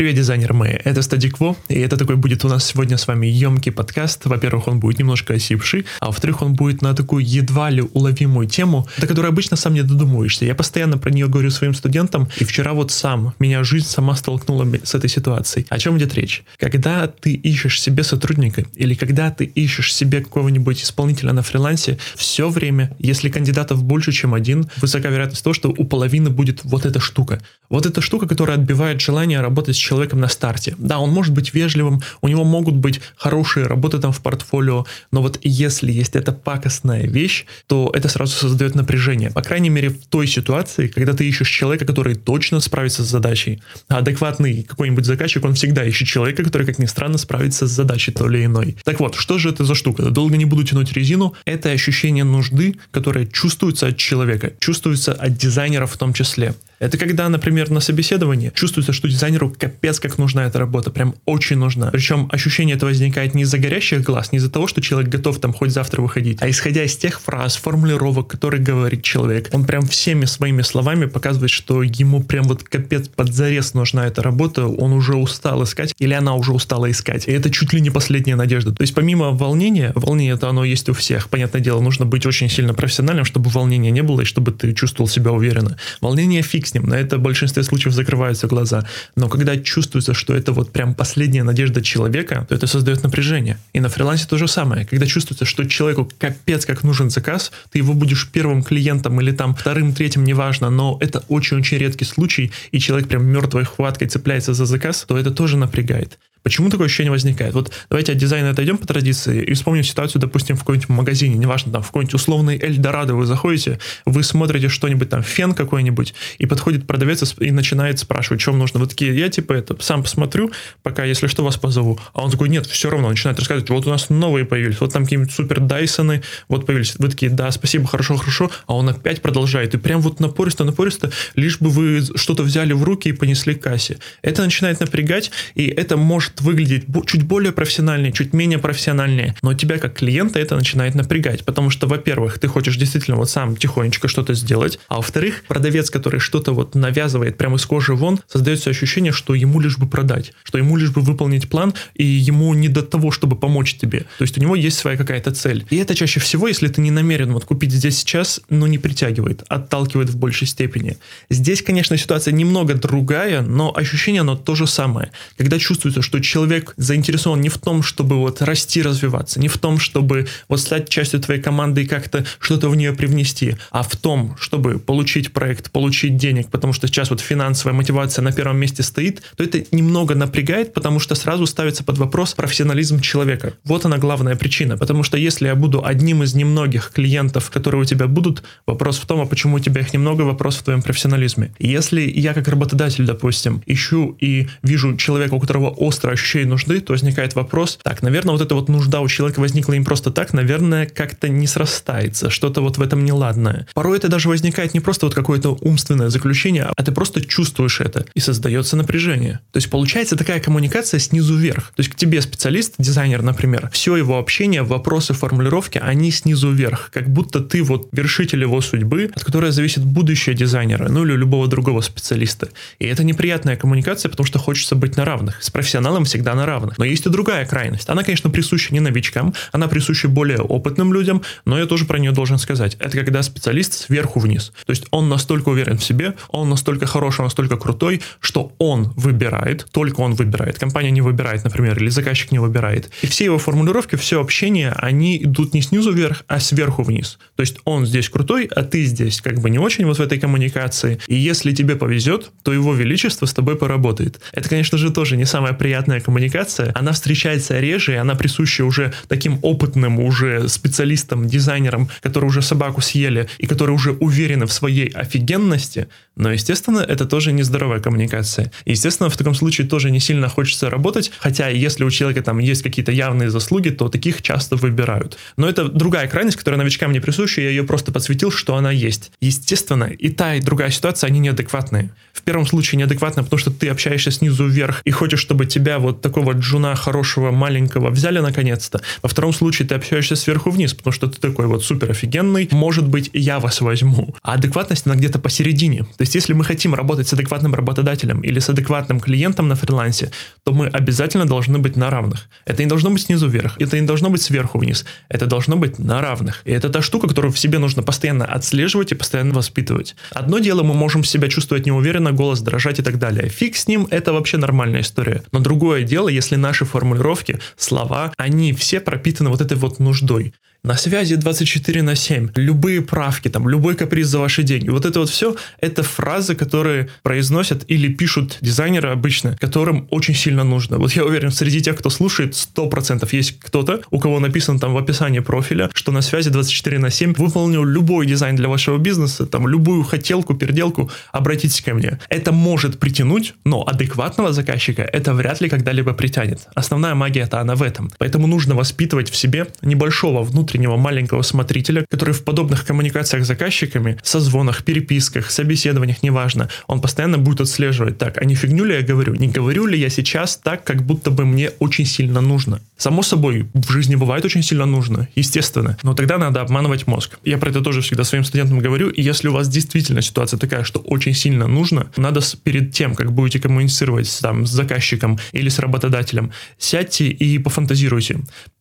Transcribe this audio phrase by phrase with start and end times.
[0.00, 3.70] Привет, дизайнер мои, это Стадикво, и это такой будет у нас сегодня с вами емкий
[3.70, 4.24] подкаст.
[4.24, 8.88] Во-первых, он будет немножко осипший, а во-вторых, он будет на такую едва ли уловимую тему,
[8.96, 10.46] до которой обычно сам не додумываешься.
[10.46, 14.66] Я постоянно про нее говорю своим студентам, и вчера вот сам, меня жизнь сама столкнула
[14.82, 15.66] с этой ситуацией.
[15.68, 16.44] О чем идет речь?
[16.56, 22.48] Когда ты ищешь себе сотрудника, или когда ты ищешь себе какого-нибудь исполнителя на фрилансе, все
[22.48, 27.00] время, если кандидатов больше, чем один, высока вероятность того, что у половины будет вот эта
[27.00, 27.42] штука.
[27.68, 30.76] Вот эта штука, которая отбивает желание работать с человеком на старте.
[30.78, 35.20] Да, он может быть вежливым, у него могут быть хорошие работы там в портфолио, но
[35.20, 39.30] вот если есть эта пакостная вещь, то это сразу создает напряжение.
[39.32, 43.60] По крайней мере, в той ситуации, когда ты ищешь человека, который точно справится с задачей.
[43.88, 48.12] А адекватный какой-нибудь заказчик, он всегда ищет человека, который, как ни странно, справится с задачей
[48.12, 48.76] то или иной.
[48.84, 50.10] Так вот, что же это за штука?
[50.10, 51.34] Долго не буду тянуть резину.
[51.44, 56.54] Это ощущение нужды, которое чувствуется от человека, чувствуется от дизайнера в том числе.
[56.80, 61.58] Это когда, например, на собеседовании чувствуется, что дизайнеру капец как нужна эта работа, прям очень
[61.58, 61.90] нужна.
[61.90, 65.52] Причем ощущение это возникает не из-за горящих глаз, не из-за того, что человек готов там
[65.52, 69.50] хоть завтра выходить, а исходя из тех фраз, формулировок, которые говорит человек.
[69.52, 74.22] Он прям всеми своими словами показывает, что ему прям вот капец под зарез нужна эта
[74.22, 77.28] работа, он уже устал искать, или она уже устала искать.
[77.28, 78.74] И это чуть ли не последняя надежда.
[78.74, 81.28] То есть помимо волнения, волнение это оно есть у всех.
[81.28, 85.08] Понятное дело, нужно быть очень сильно профессиональным, чтобы волнения не было и чтобы ты чувствовал
[85.08, 85.76] себя уверенно.
[86.00, 86.84] Волнение фикс с ним.
[86.84, 88.86] На это в большинстве случаев закрываются глаза.
[89.16, 93.58] Но когда чувствуется, что это вот прям последняя надежда человека, то это создает напряжение.
[93.72, 94.86] И на фрилансе то же самое.
[94.86, 99.54] Когда чувствуется, что человеку капец как нужен заказ, ты его будешь первым клиентом или там
[99.54, 104.66] вторым, третьим, неважно, но это очень-очень редкий случай, и человек прям мертвой хваткой цепляется за
[104.66, 106.18] заказ, то это тоже напрягает.
[106.42, 107.54] Почему такое ощущение возникает?
[107.54, 111.72] Вот давайте от дизайна отойдем по традиции и вспомним ситуацию, допустим, в каком-нибудь магазине, неважно,
[111.72, 116.86] там, в какой-нибудь условный Эльдорадо вы заходите, вы смотрите что-нибудь там, фен какой-нибудь, и подходит
[116.86, 118.80] продавец и начинает спрашивать, вам нужно.
[118.80, 120.50] Вы такие, я типа это сам посмотрю,
[120.82, 121.98] пока, если что, вас позову.
[122.14, 125.04] А он такой, нет, все равно, начинает рассказывать, вот у нас новые появились, вот там
[125.04, 126.94] какие-нибудь супер Дайсоны, вот появились.
[126.98, 129.74] Вы такие, да, спасибо, хорошо, хорошо, а он опять продолжает.
[129.74, 133.62] И прям вот напористо, напористо, лишь бы вы что-то взяли в руки и понесли к
[133.62, 133.98] кассе.
[134.22, 139.54] Это начинает напрягать, и это может может выглядеть чуть более профессиональнее, чуть менее профессиональнее, но
[139.54, 144.08] тебя как клиента это начинает напрягать, потому что, во-первых, ты хочешь действительно вот сам тихонечко
[144.08, 149.12] что-то сделать, а во-вторых, продавец, который что-то вот навязывает прямо из кожи вон, создается ощущение,
[149.12, 152.82] что ему лишь бы продать, что ему лишь бы выполнить план, и ему не до
[152.82, 154.00] того, чтобы помочь тебе.
[154.18, 155.64] То есть у него есть своя какая-то цель.
[155.70, 159.42] И это чаще всего, если ты не намерен вот купить здесь сейчас, но не притягивает,
[159.48, 160.96] отталкивает в большей степени.
[161.30, 165.10] Здесь, конечно, ситуация немного другая, но ощущение оно то же самое.
[165.36, 169.78] Когда чувствуется, что человек заинтересован не в том, чтобы вот расти, развиваться, не в том,
[169.78, 174.36] чтобы вот стать частью твоей команды и как-то что-то в нее привнести, а в том,
[174.38, 179.22] чтобы получить проект, получить денег, потому что сейчас вот финансовая мотивация на первом месте стоит,
[179.36, 183.54] то это немного напрягает, потому что сразу ставится под вопрос профессионализм человека.
[183.64, 187.84] Вот она главная причина, потому что если я буду одним из немногих клиентов, которые у
[187.84, 191.52] тебя будут, вопрос в том, а почему у тебя их немного, вопрос в твоем профессионализме.
[191.58, 196.92] Если я как работодатель, допустим, ищу и вижу человека, у которого остро ощущение нужды, то
[196.92, 200.86] возникает вопрос, так, наверное, вот эта вот нужда у человека возникла им просто так, наверное,
[200.86, 203.66] как-то не срастается, что-то вот в этом неладное.
[203.74, 208.06] Порой это даже возникает не просто вот какое-то умственное заключение, а ты просто чувствуешь это,
[208.14, 209.40] и создается напряжение.
[209.52, 211.72] То есть получается такая коммуникация снизу вверх.
[211.76, 216.90] То есть к тебе специалист, дизайнер, например, все его общение, вопросы, формулировки, они снизу вверх,
[216.92, 221.46] как будто ты вот вершитель его судьбы, от которой зависит будущее дизайнера, ну или любого
[221.46, 222.48] другого специалиста.
[222.78, 225.42] И это неприятная коммуникация, потому что хочется быть на равных.
[225.42, 226.78] С профессионалом целом всегда на равных.
[226.78, 227.88] Но есть и другая крайность.
[227.88, 232.12] Она, конечно, присуща не новичкам, она присуща более опытным людям, но я тоже про нее
[232.12, 232.76] должен сказать.
[232.80, 234.52] Это когда специалист сверху вниз.
[234.66, 239.66] То есть он настолько уверен в себе, он настолько хороший, настолько крутой, что он выбирает,
[239.72, 240.58] только он выбирает.
[240.58, 242.90] Компания не выбирает, например, или заказчик не выбирает.
[243.02, 247.18] И все его формулировки, все общение, они идут не снизу вверх, а сверху вниз.
[247.36, 250.18] То есть он здесь крутой, а ты здесь как бы не очень вот в этой
[250.18, 250.98] коммуникации.
[251.08, 254.20] И если тебе повезет, то его величество с тобой поработает.
[254.32, 258.64] Это, конечно же, тоже не самое приятное понятная коммуникация, она встречается реже, и она присуща
[258.64, 264.52] уже таким опытным уже специалистам, дизайнерам, которые уже собаку съели и которые уже уверены в
[264.52, 265.88] своей офигенности,
[266.20, 268.52] но, естественно, это тоже нездоровая коммуникация.
[268.66, 272.62] естественно, в таком случае тоже не сильно хочется работать, хотя если у человека там есть
[272.62, 275.16] какие-то явные заслуги, то таких часто выбирают.
[275.36, 279.12] Но это другая крайность, которая новичкам не присуща, я ее просто подсветил, что она есть.
[279.22, 281.90] Естественно, и та, и другая ситуация, они неадекватные.
[282.12, 286.00] В первом случае неадекватно, потому что ты общаешься снизу вверх и хочешь, чтобы тебя вот
[286.00, 288.80] такого джуна хорошего, маленького взяли наконец-то.
[289.02, 292.86] Во втором случае ты общаешься сверху вниз, потому что ты такой вот супер офигенный, может
[292.86, 294.14] быть, я вас возьму.
[294.22, 295.80] А адекватность, она где-то посередине.
[295.80, 300.10] То есть, если мы хотим работать с адекватным работодателем или с адекватным клиентом на фрилансе,
[300.44, 302.28] то мы обязательно должны быть на равных.
[302.44, 305.78] Это не должно быть снизу вверх, это не должно быть сверху вниз, это должно быть
[305.78, 306.42] на равных.
[306.44, 309.96] И это та штука, которую в себе нужно постоянно отслеживать и постоянно воспитывать.
[310.12, 313.28] Одно дело, мы можем себя чувствовать неуверенно, голос дрожать и так далее.
[313.28, 315.22] Фиг с ним, это вообще нормальная история.
[315.32, 320.76] Но другое дело, если наши формулировки, слова, они все пропитаны вот этой вот нуждой на
[320.76, 324.68] связи 24 на 7, любые правки, там, любой каприз за ваши деньги.
[324.68, 330.44] Вот это вот все, это фразы, которые произносят или пишут дизайнеры обычно, которым очень сильно
[330.44, 330.78] нужно.
[330.78, 334.78] Вот я уверен, среди тех, кто слушает, 100% есть кто-то, у кого написано там в
[334.78, 339.48] описании профиля, что на связи 24 на 7 выполнил любой дизайн для вашего бизнеса, там,
[339.48, 341.98] любую хотелку, переделку, обратитесь ко мне.
[342.10, 346.40] Это может притянуть, но адекватного заказчика это вряд ли когда-либо притянет.
[346.54, 347.90] Основная магия-то она в этом.
[347.98, 353.28] Поэтому нужно воспитывать в себе небольшого внутреннего внутреннего маленького смотрителя, который в подобных коммуникациях с
[353.28, 358.82] заказчиками, созвонах, переписках, собеседованиях, неважно, он постоянно будет отслеживать, так, а не фигню ли я
[358.82, 362.60] говорю, не говорю ли я сейчас так, как будто бы мне очень сильно нужно.
[362.76, 367.18] Само собой, в жизни бывает очень сильно нужно, естественно, но тогда надо обманывать мозг.
[367.24, 370.64] Я про это тоже всегда своим студентам говорю, и если у вас действительно ситуация такая,
[370.64, 375.58] что очень сильно нужно, надо перед тем, как будете коммуницировать там, с заказчиком или с
[375.58, 378.20] работодателем, сядьте и пофантазируйте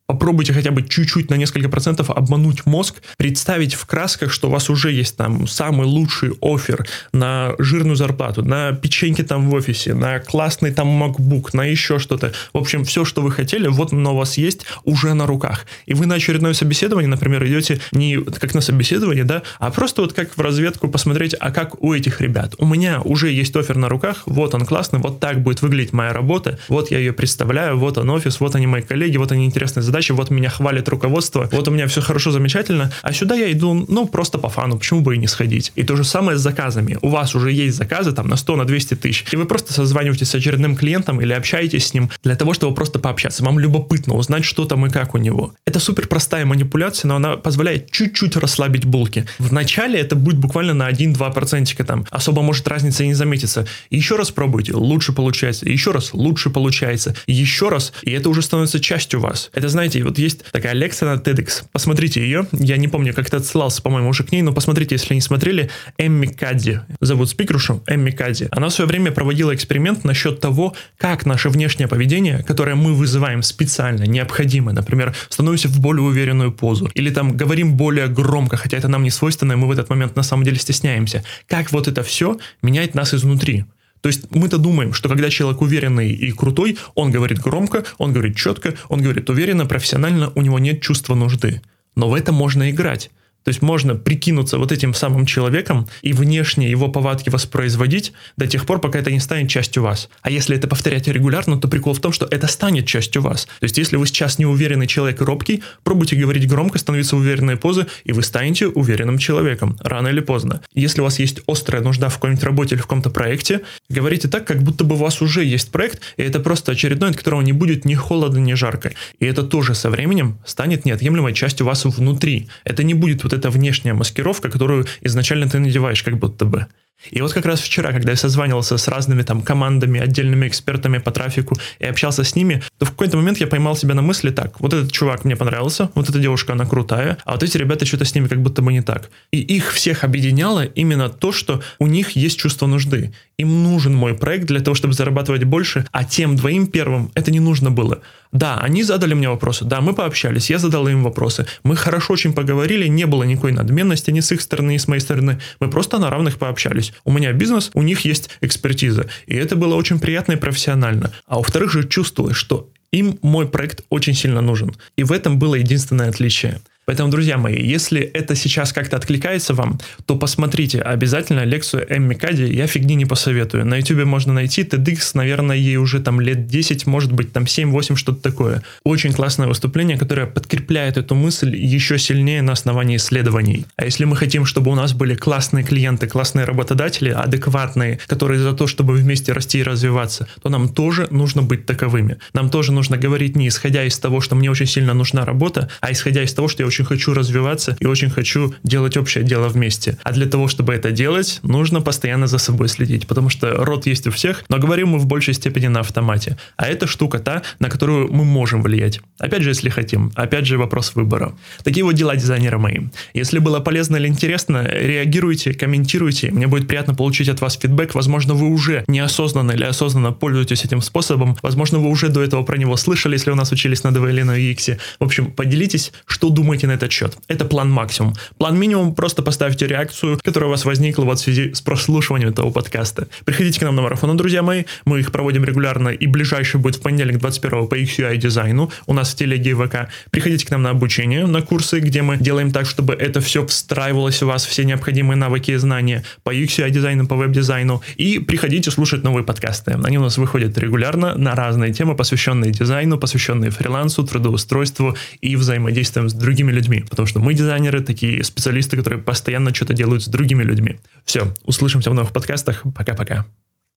[0.09, 4.67] попробуйте хотя бы чуть-чуть на несколько процентов обмануть мозг, представить в красках, что у вас
[4.71, 10.19] уже есть там самый лучший офер на жирную зарплату, на печеньки там в офисе, на
[10.19, 12.33] классный там MacBook, на еще что-то.
[12.53, 15.67] В общем, все, что вы хотели, вот оно у вас есть уже на руках.
[15.85, 20.13] И вы на очередное собеседование, например, идете не как на собеседование, да, а просто вот
[20.13, 22.55] как в разведку посмотреть, а как у этих ребят.
[22.57, 26.13] У меня уже есть офер на руках, вот он классный, вот так будет выглядеть моя
[26.13, 29.83] работа, вот я ее представляю, вот он офис, вот они мои коллеги, вот они интересные
[29.83, 33.51] задачи, задачи, вот меня хвалит руководство, вот у меня все хорошо, замечательно, а сюда я
[33.51, 35.71] иду, ну, просто по фану, почему бы и не сходить.
[35.75, 36.97] И то же самое с заказами.
[37.01, 40.29] У вас уже есть заказы там на 100, на 200 тысяч, и вы просто созваниваетесь
[40.29, 43.43] с очередным клиентом или общаетесь с ним для того, чтобы просто пообщаться.
[43.43, 45.53] Вам любопытно узнать, что там и как у него.
[45.65, 49.25] Это супер простая манипуляция, но она позволяет чуть-чуть расслабить булки.
[49.39, 52.05] Вначале это будет буквально на 1-2 процентика там.
[52.09, 53.65] Особо может разница и не заметиться.
[53.89, 55.67] еще раз пробуйте, лучше получается.
[55.69, 57.15] Еще раз, лучше получается.
[57.27, 59.49] Еще раз, и это уже становится частью вас.
[59.53, 61.63] Это, знаете, знаете, вот есть такая лекция на TEDx.
[61.71, 62.45] Посмотрите ее.
[62.51, 65.69] Я не помню, как это отсылался, по-моему, уже к ней, но посмотрите, если не смотрели.
[65.97, 66.81] Эмми Кадди.
[67.01, 68.47] Зовут спикершу Эмми Кадди.
[68.51, 73.41] Она в свое время проводила эксперимент насчет того, как наше внешнее поведение, которое мы вызываем
[73.41, 78.87] специально, необходимо, например, становимся в более уверенную позу, или там говорим более громко, хотя это
[78.87, 81.23] нам не свойственно, и мы в этот момент на самом деле стесняемся.
[81.47, 83.65] Как вот это все меняет нас изнутри.
[84.01, 88.37] То есть мы-то думаем, что когда человек уверенный и крутой, он говорит громко, он говорит
[88.37, 91.61] четко, он говорит уверенно, профессионально, у него нет чувства нужды.
[91.95, 93.11] Но в это можно играть.
[93.49, 98.67] То есть можно прикинуться вот этим самым человеком и внешне его повадки воспроизводить до тех
[98.67, 100.07] пор, пока это не станет частью вас.
[100.21, 103.45] А если это повторять регулярно, то прикол в том, что это станет частью вас.
[103.45, 107.87] То есть если вы сейчас неуверенный человек робкий, пробуйте говорить громко, становиться в уверенной позы,
[108.03, 110.61] и вы станете уверенным человеком, рано или поздно.
[110.75, 114.45] Если у вас есть острая нужда в какой-нибудь работе или в каком-то проекте, говорите так,
[114.45, 117.53] как будто бы у вас уже есть проект, и это просто очередной, от которого не
[117.53, 118.91] будет ни холодно, ни жарко.
[119.19, 122.47] И это тоже со временем станет неотъемлемой частью вас внутри.
[122.63, 126.67] Это не будет вот внешняя маскировка, которую изначально ты надеваешь как будто бы.
[127.11, 131.11] И вот как раз вчера, когда я созванивался с разными там командами, отдельными экспертами по
[131.11, 134.59] трафику и общался с ними, то в какой-то момент я поймал себя на мысли так,
[134.59, 138.05] вот этот чувак мне понравился, вот эта девушка, она крутая, а вот эти ребята что-то
[138.05, 139.09] с ними как будто бы не так.
[139.31, 143.13] И их всех объединяло именно то, что у них есть чувство нужды.
[143.37, 147.39] Им нужен мой проект для того, чтобы зарабатывать больше, а тем двоим первым это не
[147.39, 148.01] нужно было.
[148.31, 152.33] Да, они задали мне вопросы, да, мы пообщались, я задал им вопросы, мы хорошо очень
[152.33, 155.97] поговорили, не было никакой надменности ни с их стороны, ни с моей стороны, мы просто
[155.97, 159.07] на равных пообщались есть у меня бизнес, у них есть экспертиза.
[159.27, 161.11] И это было очень приятно и профессионально.
[161.27, 164.75] А во-вторых же чувствовалось, что им мой проект очень сильно нужен.
[164.97, 166.59] И в этом было единственное отличие.
[166.89, 172.51] Поэтому, друзья мои, если это сейчас как-то откликается вам, то посмотрите обязательно лекцию Эмми Кади,
[172.51, 173.63] я фигни не посоветую.
[173.63, 177.95] На YouTube можно найти, TEDx, наверное, ей уже там лет 10, может быть там 7-8,
[177.95, 178.63] что-то такое.
[178.83, 183.67] Очень классное выступление, которое подкрепляет эту мысль еще сильнее на основании исследований.
[183.75, 188.53] А если мы хотим, чтобы у нас были классные клиенты, классные работодатели, адекватные, которые за
[188.53, 192.17] то, чтобы вместе расти и развиваться, то нам тоже нужно быть таковыми.
[192.33, 195.91] Нам тоже нужно говорить не исходя из того, что мне очень сильно нужна работа, а
[195.91, 199.49] исходя из того, что я очень очень хочу развиваться и очень хочу делать общее дело
[199.49, 199.97] вместе.
[200.03, 204.07] А для того, чтобы это делать, нужно постоянно за собой следить, потому что рот есть
[204.07, 206.37] у всех, но говорим мы в большей степени на автомате.
[206.55, 209.01] А это штука та, на которую мы можем влиять.
[209.17, 210.11] Опять же, если хотим.
[210.15, 211.33] Опять же, вопрос выбора.
[211.63, 212.79] Такие вот дела дизайнера мои.
[213.13, 216.31] Если было полезно или интересно, реагируйте, комментируйте.
[216.31, 217.93] Мне будет приятно получить от вас фидбэк.
[217.93, 221.35] Возможно, вы уже неосознанно или осознанно пользуетесь этим способом.
[221.41, 224.21] Возможно, вы уже до этого про него слышали, если у нас учились на ДВ или
[224.21, 224.77] на UX.
[224.99, 227.17] В общем, поделитесь, что думаете на этот счет.
[227.27, 228.15] Это план максимум.
[228.37, 232.51] План минимум, просто поставьте реакцию, которая у вас возникла вот в связи с прослушиванием этого
[232.51, 233.07] подкаста.
[233.25, 234.63] Приходите к нам на марафон, друзья мои.
[234.85, 239.11] Мы их проводим регулярно, и ближайший будет в понедельник 21 по XUI дизайну у нас
[239.11, 239.89] в телеге ВК.
[240.11, 244.21] Приходите к нам на обучение, на курсы, где мы делаем так, чтобы это все встраивалось
[244.21, 247.81] у вас, все необходимые навыки и знания по UX дизайну, по веб-дизайну.
[247.97, 249.77] И приходите слушать новые подкасты.
[249.83, 256.09] Они у нас выходят регулярно на разные темы, посвященные дизайну, посвященные фрилансу, трудоустройству и взаимодействием
[256.09, 256.13] с
[256.49, 256.85] другими людьми.
[256.89, 260.79] Потому что мы дизайнеры, такие специалисты, которые постоянно что-то делают с другими людьми.
[261.05, 262.63] Все, услышимся в новых подкастах.
[262.75, 263.25] Пока-пока.